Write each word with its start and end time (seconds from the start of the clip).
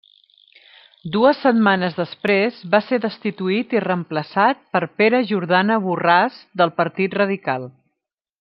Dues 1.15 1.41
setmanes 1.41 1.97
després 1.97 2.57
va 2.75 2.81
ser 2.87 2.99
destituït 3.05 3.75
i 3.77 3.83
reemplaçat 3.87 4.65
per 4.77 4.85
Pere 5.03 5.23
Jordana 5.33 5.81
Borràs 5.87 6.45
del 6.63 6.75
Partit 6.81 7.21
Radical. 7.23 7.71